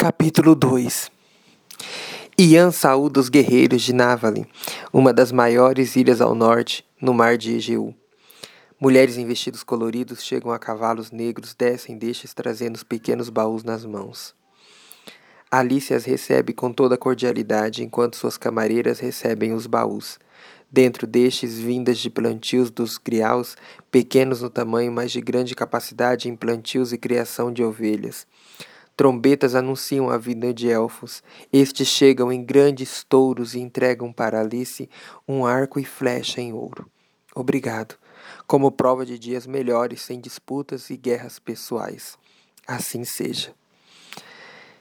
[0.00, 1.12] Capítulo 2
[2.38, 4.46] Ian saúda os guerreiros de Navalin,
[4.90, 7.94] uma das maiores ilhas ao norte, no mar de Egeu.
[8.80, 13.84] Mulheres em vestidos coloridos chegam a cavalos negros, descem destes trazendo os pequenos baús nas
[13.84, 14.34] mãos.
[15.50, 20.18] Alice as recebe com toda cordialidade, enquanto suas camareiras recebem os baús.
[20.72, 23.54] Dentro destes, vindas de plantios dos griaus,
[23.90, 28.26] pequenos no tamanho, mas de grande capacidade em plantios e criação de ovelhas.
[29.00, 31.22] Trombetas anunciam a vinda de elfos.
[31.50, 34.90] Estes chegam em grandes touros e entregam para Alice
[35.26, 36.86] um arco e flecha em ouro.
[37.34, 37.94] Obrigado,
[38.46, 42.18] como prova de dias melhores sem disputas e guerras pessoais.
[42.68, 43.54] Assim seja.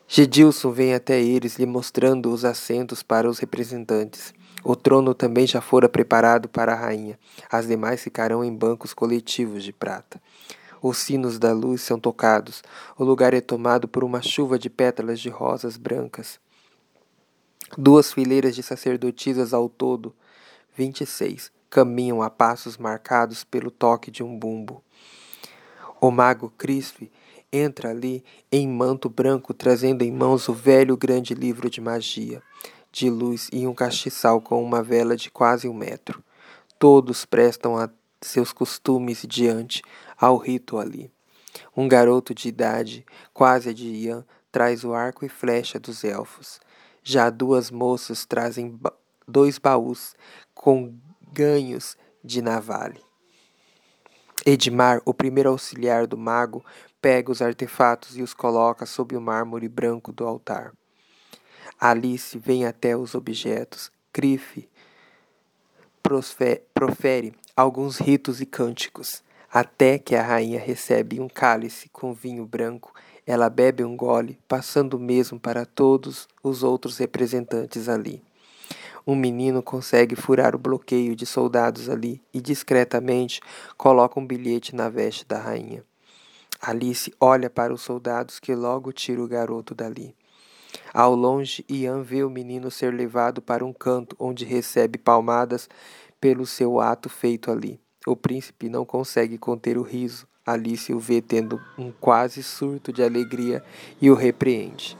[0.06, 4.34] Gedilson vem até eles, lhe mostrando os assentos para os representantes.
[4.66, 7.18] O trono também já fora preparado para a rainha.
[7.50, 10.22] As demais ficarão em bancos coletivos de prata.
[10.82, 12.64] Os sinos da luz são tocados.
[12.98, 16.40] O lugar é tomado por uma chuva de pétalas de rosas brancas.
[17.78, 20.16] Duas fileiras de sacerdotisas ao todo,
[20.76, 24.82] vinte e seis, caminham a passos marcados pelo toque de um bumbo.
[26.02, 27.12] O mago Crispe
[27.52, 32.42] entra ali em manto branco, trazendo em mãos o velho grande livro de magia,
[32.92, 36.24] de luz e um castiçal com uma vela de quase um metro.
[36.80, 37.90] Todos prestam a
[38.22, 39.82] seus costumes diante
[40.18, 41.12] ao rito ali.
[41.76, 46.60] Um garoto de idade, quase a de Ian, traz o arco e flecha dos elfos.
[47.04, 48.94] Já duas moças trazem ba
[49.28, 50.16] dois baús
[50.56, 50.98] com
[51.32, 53.00] ganhos de navale.
[54.44, 56.66] Edmar, o primeiro auxiliar do mago,
[57.00, 60.74] pega os artefatos e os coloca sob o mármore branco do altar.
[61.80, 63.92] Alice vem até os objetos.
[64.12, 64.68] Crife
[66.74, 69.22] profere alguns ritos e cânticos,
[69.52, 72.94] até que a rainha recebe um cálice com vinho branco.
[73.26, 78.24] Ela bebe um gole, passando o mesmo para todos os outros representantes ali.
[79.06, 83.42] Um menino consegue furar o bloqueio de soldados ali e discretamente
[83.78, 85.84] coloca um bilhete na veste da rainha.
[86.62, 90.16] Alice olha para os soldados que logo tiram o garoto dali.
[90.94, 95.70] Ao longe, Ian vê o menino ser levado para um canto onde recebe palmadas
[96.20, 97.80] pelo seu ato feito ali.
[98.06, 100.28] O príncipe não consegue conter o riso.
[100.46, 103.64] Alice o vê tendo um quase surto de alegria
[104.02, 104.98] e o repreende.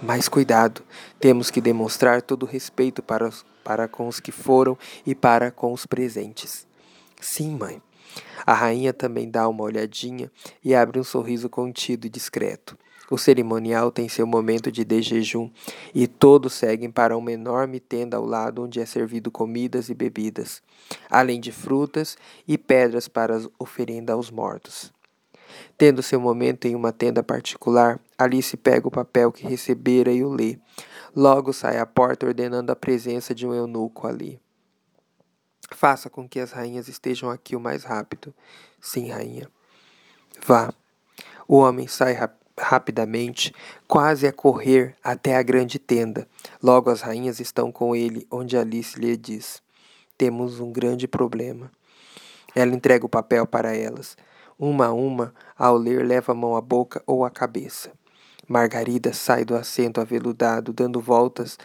[0.00, 0.82] Mas cuidado,
[1.18, 3.30] temos que demonstrar todo o respeito para,
[3.64, 6.66] para com os que foram e para com os presentes.
[7.20, 7.82] Sim, mãe.
[8.46, 10.30] A rainha também dá uma olhadinha
[10.64, 12.78] e abre um sorriso contido e discreto.
[13.10, 15.50] O cerimonial tem seu momento de desjejum
[15.94, 20.62] e todos seguem para uma enorme tenda ao lado onde é servido comidas e bebidas,
[21.08, 24.92] além de frutas e pedras para oferenda aos mortos.
[25.76, 30.28] Tendo seu momento em uma tenda particular, Alice pega o papel que recebera e o
[30.28, 30.58] lê.
[31.16, 34.38] Logo sai à porta ordenando a presença de um eunuco ali.
[35.70, 38.34] Faça com que as rainhas estejam aqui o mais rápido.
[38.80, 39.48] Sim, rainha.
[40.46, 40.72] Vá.
[41.46, 42.14] O homem sai
[42.58, 43.54] rapidamente
[43.86, 46.26] quase a correr até a grande tenda.
[46.62, 49.62] Logo as rainhas estão com ele, onde Alice lhe diz:
[50.16, 51.70] Temos um grande problema.
[52.54, 54.16] Ela entrega o papel para elas.
[54.58, 57.92] Uma a uma, ao ler, leva a mão à boca ou à cabeça.
[58.48, 61.58] Margarida sai do assento aveludado, dando voltas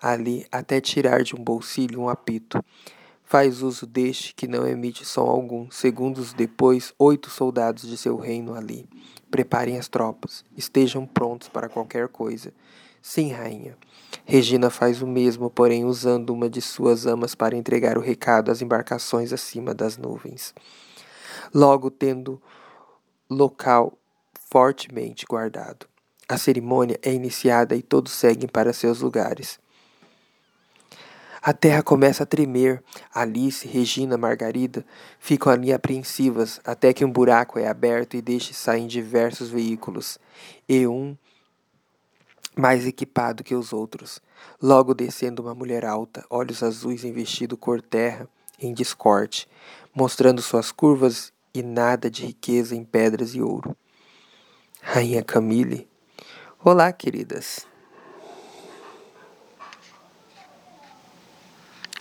[0.00, 2.62] ali até tirar de um bolsilho um apito.
[3.24, 5.70] Faz uso deste que não emite som algum.
[5.70, 8.88] Segundos depois, oito soldados de seu reino ali.
[9.30, 10.44] Preparem as tropas.
[10.56, 12.52] Estejam prontos para qualquer coisa.
[13.00, 13.76] Sim, rainha.
[14.24, 18.60] Regina faz o mesmo, porém usando uma de suas amas para entregar o recado às
[18.60, 20.54] embarcações acima das nuvens.
[21.54, 22.40] Logo tendo
[23.30, 23.98] local
[24.50, 25.86] fortemente guardado.
[26.28, 29.58] A cerimônia é iniciada e todos seguem para seus lugares.
[31.40, 32.82] A terra começa a tremer.
[33.14, 34.84] Alice, Regina, Margarida
[35.18, 40.18] ficam ali apreensivas até que um buraco é aberto e deixe sair diversos veículos,
[40.68, 41.16] e um
[42.56, 44.20] mais equipado que os outros.
[44.60, 48.28] Logo descendo uma mulher alta, olhos azuis em vestido cor terra,
[48.58, 49.48] em discorte,
[49.94, 53.76] mostrando suas curvas e nada de riqueza em pedras e ouro.
[54.82, 55.88] Rainha Camille.
[56.64, 57.66] Olá, queridas.